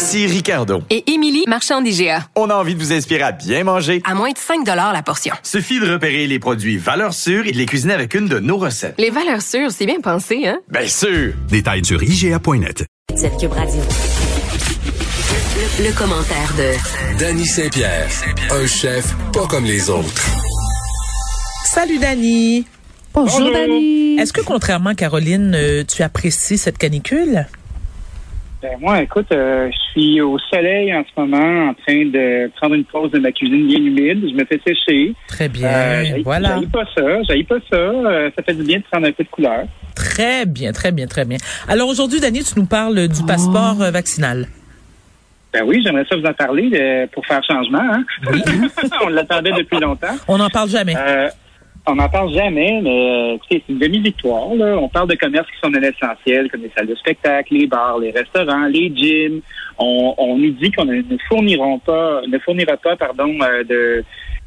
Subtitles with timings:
[0.00, 0.82] Ici Ricardo.
[0.88, 2.26] Et Émilie, marchand d'IGA.
[2.34, 4.00] On a envie de vous inspirer à bien manger.
[4.06, 5.34] À moins de 5 la portion.
[5.42, 8.56] Suffit de repérer les produits valeurs sûres et de les cuisiner avec une de nos
[8.56, 8.94] recettes.
[8.96, 10.58] Les valeurs sûres, c'est bien pensé, hein?
[10.70, 11.34] Bien sûr!
[11.50, 12.86] Détails sur IGA.net.
[13.38, 13.82] Cube Radio.
[15.78, 18.08] Le, le commentaire de Danny Saint-Pierre,
[18.52, 20.30] un chef pas comme les autres.
[21.66, 22.64] Salut Dani.
[23.12, 24.18] Bonjour, Dani.
[24.18, 27.46] Est-ce que contrairement à Caroline, euh, tu apprécies cette canicule?
[28.62, 32.74] Ben, moi, écoute, euh, je suis au soleil en ce moment en train de prendre
[32.74, 34.22] une pause de ma cuisine bien humide.
[34.30, 35.14] Je me fais sécher.
[35.28, 35.66] Très bien.
[35.68, 36.48] Euh, j'haïs- voilà.
[36.56, 37.22] j'haïs pas ça.
[37.22, 37.76] J'aille pas ça.
[37.76, 39.64] Euh, ça fait du bien de prendre un peu de couleur.
[39.94, 41.38] Très bien, très bien, très bien.
[41.68, 44.46] Alors aujourd'hui, Dani, tu nous parles du passeport vaccinal.
[45.54, 47.80] Ben oui, j'aimerais ça vous en parler pour faire changement.
[47.82, 48.04] Hein?
[49.04, 50.14] On l'attendait depuis longtemps.
[50.28, 50.94] On n'en parle jamais.
[51.86, 54.48] On n'en parle jamais, mais euh, c'est une demi-victoire.
[54.50, 57.98] On parle de commerces qui sont non essentiels, comme les salles de spectacle, les bars,
[57.98, 59.40] les restaurants, les gyms.
[59.78, 64.04] On, on nous dit qu'on ne fourniront pas, ne fournira pas, pardon, euh, de,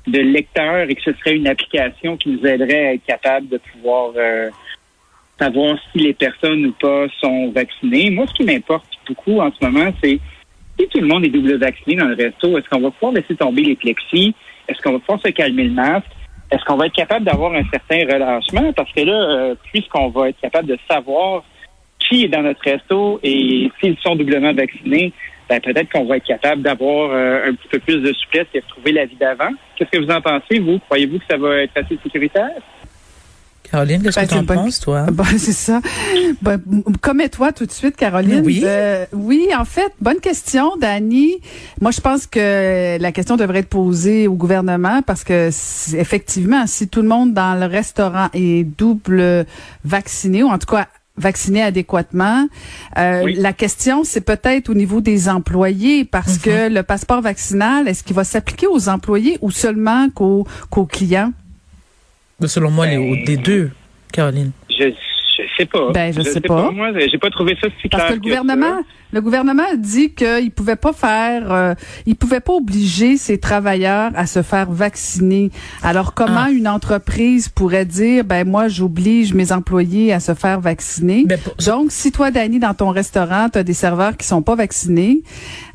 [0.08, 3.58] de lecteurs et que ce serait une application qui nous aiderait à être capable de
[3.58, 4.50] pouvoir euh,
[5.40, 8.12] savoir si les personnes ou pas sont vaccinées.
[8.12, 10.20] Moi, ce qui m'importe beaucoup en ce moment, c'est
[10.80, 13.36] si tout le monde est double vacciné dans le resto, est-ce qu'on va pouvoir laisser
[13.36, 13.78] tomber les?
[14.68, 16.08] Est-ce qu'on va pouvoir se calmer le masque?
[16.52, 18.74] Est-ce qu'on va être capable d'avoir un certain relâchement?
[18.74, 21.44] Parce que là, euh, puisqu'on va être capable de savoir
[22.00, 25.14] qui est dans notre resto et s'ils sont doublement vaccinés,
[25.50, 28.60] ben, peut-être qu'on va être capable d'avoir euh, un petit peu plus de souplesse et
[28.60, 29.50] retrouver la vie d'avant.
[29.76, 30.80] Qu'est-ce que vous en pensez, vous?
[30.80, 32.52] Croyez-vous que ça va être assez sécuritaire?
[33.74, 35.08] Caroline, qu'est-ce Ben, que tu en penses, toi?
[35.12, 35.82] Bon, c'est ça.
[36.44, 38.44] Ben, m- commets-toi tout de suite, Caroline.
[38.46, 38.62] Oui.
[38.64, 41.34] Euh, oui, en fait, bonne question, Dani.
[41.82, 45.50] Moi, je pense que la question devrait être posée au gouvernement parce que
[45.98, 49.48] effectivement, si tout le monde dans le restaurant est double
[49.84, 52.48] vacciné ou en tout cas vacciné adéquatement,
[53.00, 53.34] euh, Oui.
[53.40, 58.16] la question c'est peut-être au niveau des employés parce que le passeport vaccinal, est-ce qu'il
[58.16, 61.32] va s'appliquer aux employés ou seulement qu'aux qu'aux clients?
[62.46, 63.72] Selon moi, les, Ben- les deux,
[64.12, 64.52] Caroline.
[64.70, 64.94] Je
[65.38, 65.92] je sais pas.
[65.94, 66.72] Ben, je sais pas.
[66.72, 70.12] Moi, j'ai pas trouvé ça si clair Parce que le gouvernement, le gouvernement a dit
[70.14, 75.52] qu'il pouvait pas faire, euh, il pouvait pas obliger ses travailleurs à se faire vacciner.
[75.84, 76.52] Alors comment Ah.
[76.52, 81.26] une entreprise pourrait dire, ben moi j'oblige mes employés à se faire vacciner?
[81.28, 84.42] Ben, pour- Donc si toi Dani dans ton restaurant tu as des serveurs qui sont
[84.42, 85.22] pas vaccinés,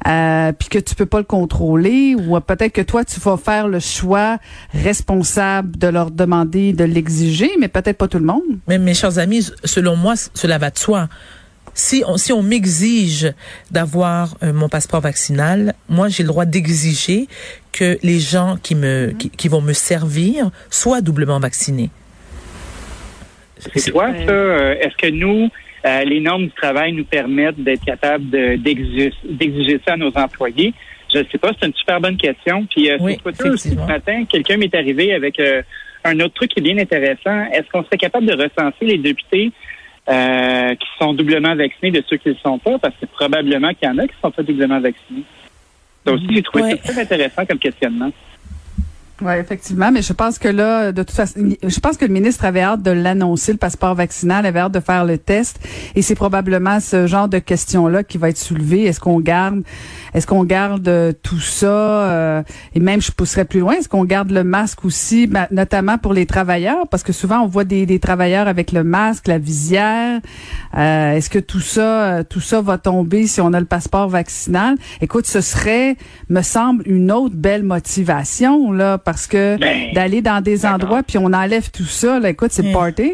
[0.07, 3.69] euh, puis que tu peux pas le contrôler, ou peut-être que toi tu vas faire
[3.69, 4.39] le choix
[4.75, 8.43] responsable de leur demander de l'exiger, mais peut-être pas tout le monde.
[8.67, 11.09] Mais mes chers amis, selon moi, cela va de soi.
[11.75, 13.33] Si on, si on m'exige
[13.71, 17.29] d'avoir euh, mon passeport vaccinal, moi j'ai le droit d'exiger
[17.73, 21.91] que les gens qui me qui, qui vont me servir soient doublement vaccinés.
[23.77, 24.31] C'est toi, ça?
[24.31, 25.49] Euh, Est-ce que nous,
[25.85, 30.13] euh, les normes du travail nous permettent d'être capables de- d'exi- d'exiger ça à nos
[30.17, 30.73] employés?
[31.13, 32.67] Je ne sais pas, c'est une super bonne question.
[32.71, 35.63] Puis euh, Oui, sur Twitter aussi, ce matin, quelqu'un m'est arrivé avec euh,
[36.09, 37.45] un autre truc qui est bien intéressant.
[37.53, 39.53] Est-ce qu'on serait capable de recenser les députés
[40.09, 42.79] euh, qui sont doublement vaccinés de ceux qui ne le sont pas?
[42.79, 45.23] Parce que probablement qu'il y en a qui ne sont pas doublement vaccinés.
[46.07, 46.71] Aussi, j'ai trouvé Ouais.
[46.71, 48.11] ça très intéressant comme questionnement.
[49.21, 52.45] Oui, effectivement, mais je pense que là, de toute façon, je pense que le ministre
[52.45, 55.59] avait hâte de l'annoncer, le passeport vaccinal, avait hâte de faire le test,
[55.97, 58.85] et c'est probablement ce genre de questions-là qui va être soulevé.
[58.85, 59.63] Est-ce qu'on garde,
[60.15, 62.43] est-ce qu'on garde tout ça, euh,
[62.75, 66.13] et même je pousserais plus loin, est-ce qu'on garde le masque aussi, ben, notamment pour
[66.13, 70.21] les travailleurs, parce que souvent on voit des, des travailleurs avec le masque, la visière.
[70.77, 74.77] Euh, est-ce que tout ça, tout ça va tomber si on a le passeport vaccinal?
[75.01, 75.97] Écoute, ce serait,
[76.29, 81.17] me semble, une autre belle motivation là, parce que Ben, d'aller dans des endroits puis
[81.17, 82.73] on enlève tout ça, là, écoute, c'est Mm.
[82.75, 83.13] party.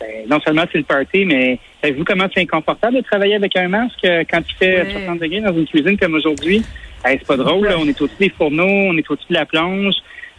[0.00, 3.68] Ben, non seulement c'est le party, mais savez-vous comment c'est inconfortable de travailler avec un
[3.68, 4.90] masque euh, quand il fait Ouais.
[4.92, 6.64] 60 degrés dans une cuisine comme aujourd'hui?
[7.04, 7.76] Hey, c'est pas drôle, là.
[7.78, 9.94] on est au-dessus des fourneaux, on est au-dessus de la plonge,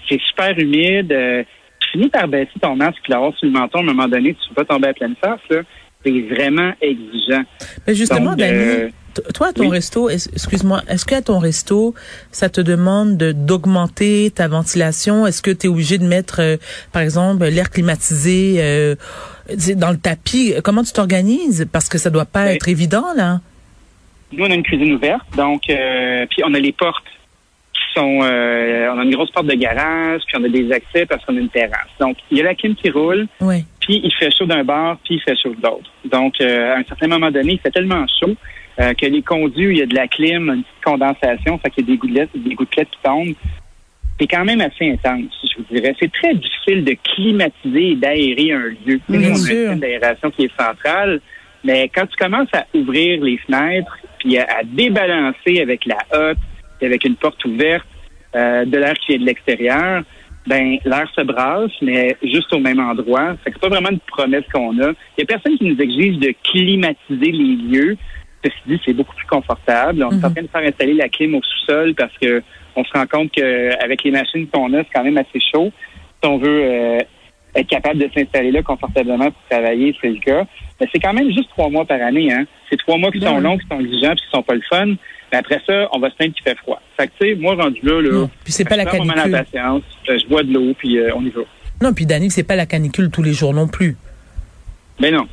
[0.10, 1.12] c'est super humide.
[1.14, 1.44] euh,
[1.80, 4.50] tu finis par baisser ton masque là sur le menton à un moment donné, tu
[4.54, 5.40] vas pas tomber à pleine face.
[5.50, 5.62] Là.
[6.06, 7.44] C'est vraiment exigeant.
[7.86, 8.90] Mais justement, Donc, Dani, euh,
[9.34, 9.72] toi, à ton oui.
[9.72, 11.94] resto, est- excuse-moi, est-ce qu'à ton resto,
[12.32, 15.28] ça te demande de- d'augmenter ta ventilation?
[15.28, 16.56] Est-ce que tu es obligé de mettre, euh,
[16.94, 18.96] par exemple, l'air climatisé euh,
[19.76, 20.54] dans le tapis?
[20.64, 21.68] Comment tu t'organises?
[21.70, 23.42] Parce que ça doit pas Ben, être évident, là.
[24.32, 27.04] Nous, on a une cuisine ouverte, donc, euh, puis on a les portes
[27.74, 31.26] qui sont, on a une grosse porte de garage, puis on a des accès parce
[31.26, 31.90] qu'on a une terrasse.
[32.00, 33.66] Donc, il y a la clim qui roule, Oui.
[33.90, 35.92] Puis il fait chaud d'un bord, puis il fait chaud de l'autre.
[36.06, 38.36] Donc, euh, à un certain moment donné, il fait tellement chaud
[38.80, 41.88] euh, que les conduits, il y a de la clim, une petite condensation, fait qu'il
[41.88, 43.34] y a des gouttelettes, des gouttelettes qui tombent.
[44.20, 45.96] C'est quand même assez intense, je vous dirais.
[46.00, 49.00] C'est très difficile de climatiser et d'aérer un lieu.
[49.10, 49.46] Bien Nous, on a un sûr.
[49.46, 51.20] système d'aération qui est central,
[51.64, 56.38] mais quand tu commences à ouvrir les fenêtres, puis à, à débalancer avec la hotte,
[56.78, 57.88] puis avec une porte ouverte,
[58.36, 60.04] euh, de l'air qui vient de l'extérieur,
[60.50, 63.36] ben l'air se brasse, mais juste au même endroit.
[63.44, 64.90] Fait que c'est pas vraiment une promesse qu'on a.
[65.16, 67.98] Il y a personne qui nous exige de climatiser les lieux.
[68.44, 70.04] Ceci dit, c'est beaucoup plus confortable.
[70.04, 72.42] On est en train de faire installer la clim au sous-sol parce que
[72.76, 75.72] on se rend compte qu'avec les machines qu'on a, c'est quand même assez chaud.
[76.22, 77.00] Si on veut euh,
[77.56, 80.46] être capable de s'installer là confortablement pour travailler, c'est le cas.
[80.80, 82.32] Mais c'est quand même juste trois mois par année.
[82.32, 82.46] Hein.
[82.70, 84.86] C'est trois mois qui sont longs, qui sont exigeants, puis qui sont pas le fun.
[85.32, 86.82] Mais après ça, on va se plaindre qu'il fait froid.
[86.98, 88.30] Fait que, tu sais, moi, rendu là, là, Non.
[88.44, 89.20] Puis c'est pas la canicule.
[89.20, 91.42] impatience, euh, je bois de l'eau, puis euh, on y va.
[91.82, 93.96] Non, puis Dani, c'est pas la canicule tous les jours non plus.
[95.00, 95.28] Mais non.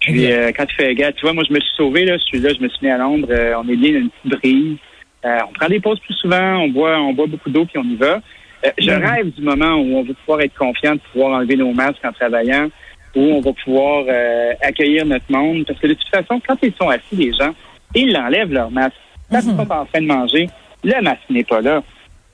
[0.00, 2.22] Puis euh, quand tu fais gars, tu vois, moi je me suis sauvé là, je
[2.22, 4.76] suis là, je me suis mis à euh, on est bien dans une petite brise.
[5.24, 7.96] On prend des pauses plus souvent, on boit, on boit beaucoup d'eau puis on y
[7.96, 8.20] va.
[8.66, 11.72] Euh, je rêve du moment où on va pouvoir être confiant de pouvoir enlever nos
[11.72, 12.68] masques en travaillant,
[13.14, 15.64] où on va pouvoir euh, accueillir notre monde.
[15.66, 17.54] Parce que de toute façon, quand ils sont assis, les gens,
[17.94, 18.96] ils enlèvent leur masque.
[19.30, 20.48] Quand ils sont en train de manger,
[20.84, 21.82] le masque n'est pas là.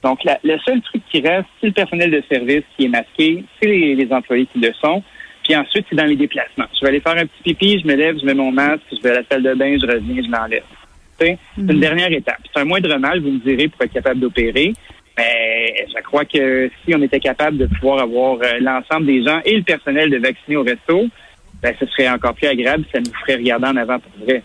[0.02, 3.44] Donc, la- le seul truc qui reste, c'est le personnel de service qui est masqué,
[3.60, 5.02] c'est les, les employés qui le sont.
[5.42, 6.64] Puis ensuite, c'est dans les déplacements.
[6.74, 9.00] Je vais aller faire un petit pipi, je me lève, je mets mon masque, je
[9.02, 10.62] vais à la salle de bain, je reviens, je l'enlève.
[11.20, 12.38] C'est une dernière étape.
[12.52, 14.72] C'est un moindre mal, vous me direz, pour être capable d'opérer.
[15.16, 19.40] Mais je crois que si on était capable de pouvoir avoir euh, l'ensemble des gens
[19.44, 21.06] et le personnel de vacciner au resto,
[21.62, 24.42] ben, ce serait encore plus agréable, ça nous ferait regarder en avant pour vrai.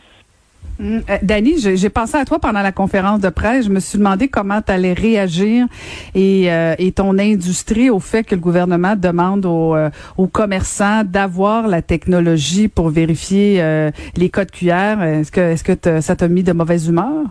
[0.79, 3.65] Hum, euh, Dani, j'ai pensé à toi pendant la conférence de presse.
[3.65, 5.67] Je me suis demandé comment tu allais réagir
[6.15, 11.03] et, euh, et ton industrie au fait que le gouvernement demande aux, euh, aux commerçants
[11.03, 15.03] d'avoir la technologie pour vérifier euh, les codes QR.
[15.03, 17.25] Est-ce que, est-ce que ça t'a mis de mauvaise humeur?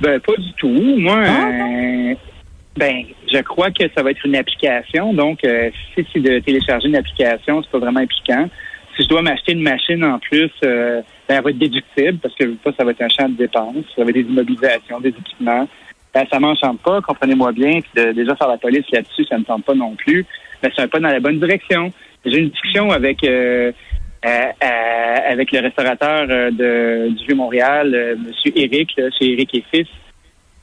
[0.00, 0.96] Ben, pas du tout.
[0.98, 2.14] Moi, Ah, euh,
[2.76, 5.14] ben, je crois que ça va être une application.
[5.14, 8.48] Donc, euh, si c'est de télécharger une application, c'est pas vraiment impliquant.
[8.96, 12.34] Si je dois m'acheter une machine en plus, euh, ben, elle va être déductible parce
[12.34, 13.84] que je veux pas, ça va être un champ de dépenses.
[13.94, 15.66] Ça va être des immobilisations, des équipements.
[16.14, 17.80] Ben, ça m'enchante pas, comprenez-moi bien.
[17.80, 20.24] Puis de, déjà faire la police là-dessus, ça ne me tente pas non plus.
[20.62, 21.92] Mais c'est un pas dans la bonne direction.
[22.24, 23.72] J'ai une discussion avec euh,
[25.30, 29.88] avec le restaurateur euh, de, du Vieux-Montréal, euh, Monsieur Eric, là, chez Eric et Fils,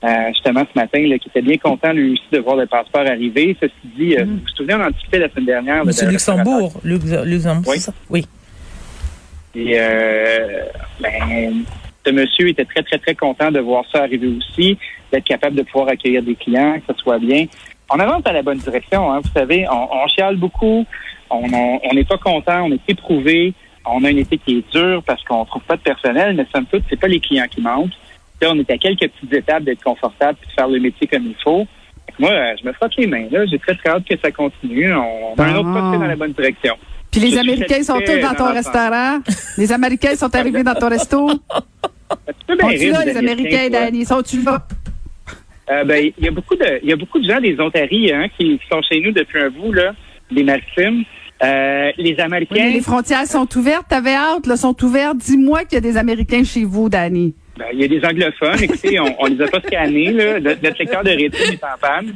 [0.04, 3.02] euh, justement ce matin, là, qui était bien content lui aussi de voir le passeport
[3.08, 3.56] arriver.
[3.60, 5.86] Ceci dit, euh, vous vous souvenez, on en discutait la semaine dernière.
[5.86, 6.74] de- Luxembourg.
[6.84, 7.78] Lux- Luxembourg, Oui.
[7.80, 7.94] c'est ça?
[8.10, 8.26] Oui.
[9.56, 10.64] Et euh,
[11.00, 11.64] ben,
[12.06, 14.78] ce monsieur était très, très, très content de voir ça arriver aussi,
[15.12, 17.46] d'être capable de pouvoir accueillir des clients, que ça soit bien.
[17.94, 20.86] On avance dans la bonne direction, hein, vous savez, on, on chiale beaucoup,
[21.34, 23.54] on n'est pas content, on est éprouvé,
[23.86, 26.66] on a un été qui est dur parce qu'on trouve pas de personnel, mais somme
[26.66, 27.92] toute, c'est pas les clients qui manquent.
[28.42, 31.26] Là, on est à quelques petites étapes d'être confortable et de faire le métier comme
[31.26, 31.68] il faut.
[32.20, 33.28] Moi, euh, je me frotte les mains.
[33.32, 33.46] là.
[33.46, 34.94] J'ai très, très hâte que ça continue.
[34.94, 36.76] On, a un autre pas dans la bonne direction.
[37.12, 39.20] Puis les Américains sont tous dans ton restaurant?
[39.58, 41.30] Les Américains sont arrivés dans ton resto?
[41.30, 43.70] Tu peux bien Sont-tu rire, là, les Américains.
[43.70, 44.06] Dani?
[44.06, 44.66] Sont-tu là?
[45.70, 48.12] Euh, ben, il y a beaucoup de, il y a beaucoup de gens des Ontaries
[48.12, 49.94] hein, qui, sont chez nous depuis un bout là,
[50.30, 51.04] des Maritimes.
[51.44, 53.88] Euh, les Américains, les frontières sont ouvertes.
[53.90, 55.18] T'avais hâte, là, sont ouvertes.
[55.18, 57.34] Dis-moi qu'il y a des Américains chez vous, Dani.
[57.58, 58.62] ben, il y a des anglophones.
[58.64, 60.40] Écoutez, on, on les a pas scannés là.
[60.40, 62.14] Notre, secteur de rétine est en panne.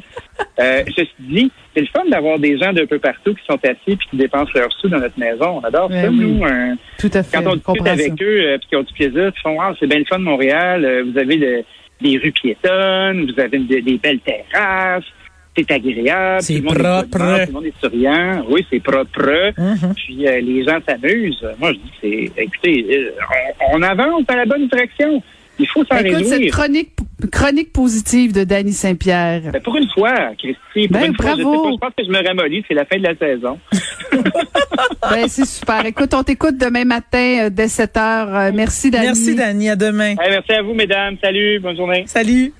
[0.60, 3.96] Euh, ceci dit, c'est le fun d'avoir des gens d'un peu partout qui sont assis
[3.96, 5.58] puis qui dépensent leurs sous dans notre maison.
[5.58, 6.16] On adore Ben ça, oui.
[6.16, 6.44] nous.
[6.46, 7.36] un- Tout à fait.
[7.36, 8.24] quand on discute avec ça.
[8.24, 10.24] eux euh, puis qu'ils ont du plaisir, ils font ah c'est bien le fun de
[10.24, 10.84] Montréal.
[10.84, 11.64] euh, vous avez le-
[12.00, 15.04] des rues piétonnes, vous avez des belles terrasses.
[15.58, 16.42] C'est agréable.
[16.42, 17.40] C'est tout le monde est propre.
[17.40, 18.44] Tout le monde est souriant.
[18.48, 19.52] Oui, c'est propre.
[19.58, 19.94] Mhm.
[19.96, 21.46] Puis euh, les gens s'amusent.
[21.58, 22.42] Moi, je dis que c'est.
[22.42, 23.10] Écoutez, euh,
[23.72, 25.22] on, on avance dans la bonne direction.
[25.60, 26.52] Il faut s'en Écoute, cette réjouir.
[26.52, 26.90] chronique,
[27.32, 29.42] chronique positive de Dany Saint-Pierre.
[29.52, 31.62] Ben, pour une fois, Christy, pour Ben, une fois, je, sais bravo.
[31.64, 32.64] pas, je pense que je me ramollis.
[32.68, 33.58] C'est la fin de la saison.
[35.10, 35.84] Ben, c'est super.
[35.86, 38.34] Écoute, on t'écoute demain matin euh, dès 7 heures.
[38.36, 39.06] Euh, merci, Dany.
[39.06, 39.70] Merci, Dani.
[39.70, 40.10] À demain.
[40.10, 41.16] Hey, merci à vous, mesdames.
[41.20, 41.58] Salut.
[41.60, 42.04] Bonne journée.
[42.06, 42.52] Salut.